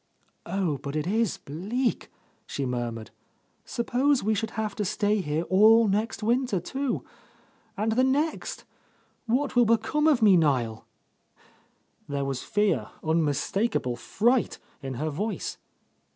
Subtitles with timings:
[0.47, 2.09] "Oh, but it is bleak!"
[2.47, 3.11] she murmured.
[3.65, 7.05] "Sup pose we should have to stay here all next winter, too,...
[7.77, 8.63] and the next!
[9.27, 10.87] What will become of me, Niel?"
[12.09, 15.59] There was fear, unmistakable fright in her voice.